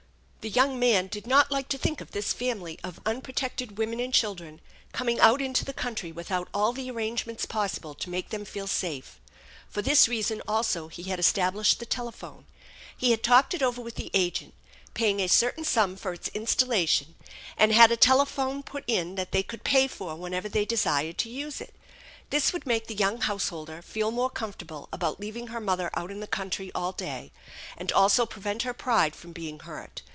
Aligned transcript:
The 0.43 0.49
young 0.49 0.79
man 0.79 1.05
did 1.05 1.27
not 1.27 1.51
like 1.51 1.69
to 1.69 1.77
think 1.77 2.01
of 2.01 2.13
this 2.13 2.33
family 2.33 2.79
of 2.83 2.99
unprotected 3.05 3.77
women 3.77 3.99
and 3.99 4.11
children 4.11 4.59
coming 4.91 5.19
out 5.19 5.39
into 5.39 5.63
the 5.63 5.71
country 5.71 6.11
without 6.11 6.47
all 6.51 6.73
the 6.73 6.89
arrangements 6.89 7.45
possible 7.45 7.93
to 7.93 8.09
make 8.09 8.31
them 8.31 8.43
feel 8.43 8.65
safe. 8.65 9.19
For 9.69 9.83
this 9.83 10.07
reason 10.07 10.41
also 10.47 10.87
he 10.87 11.03
had 11.03 11.19
established 11.19 11.77
the 11.77 11.85
telephone. 11.85 12.47
He 12.97 13.11
had 13.11 13.21
talked 13.21 13.53
it 13.53 13.61
over 13.61 13.83
with 13.83 13.93
the 13.97 14.09
agent, 14.15 14.55
paying 14.95 15.19
a 15.19 15.27
certain 15.27 15.63
sum 15.63 15.95
for 15.95 16.11
its 16.11 16.27
instaila 16.29 16.67
94 16.69 16.69
THE 16.69 16.81
ENCHANTED 16.81 16.87
BARN 16.87 16.87
tion, 16.87 17.15
and 17.59 17.71
had 17.73 17.91
a 17.91 17.95
telephone 17.97 18.63
put 18.63 18.83
in 18.87 19.13
that 19.13 19.31
they 19.33 19.43
could 19.43 19.63
pay 19.63 19.87
for 19.87 20.15
whenever 20.15 20.49
they 20.49 20.65
desired 20.65 21.19
to 21.19 21.29
use 21.29 21.61
it. 21.61 21.75
This 22.31 22.51
would 22.51 22.65
make 22.65 22.87
the 22.87 22.95
young 22.95 23.21
householder 23.21 23.83
feel 23.83 24.09
more 24.09 24.31
comfortable 24.31 24.89
about 24.91 25.19
leaving 25.19 25.49
her 25.49 25.61
mother 25.61 25.91
out 25.93 26.09
in 26.09 26.19
the 26.19 26.25
country 26.25 26.71
all 26.73 26.93
day, 26.93 27.31
and 27.77 27.91
also 27.91 28.25
prevent 28.25 28.63
her 28.63 28.73
pride 28.73 29.15
from 29.15 29.33
being 29.33 29.59
hurt. 29.59 30.01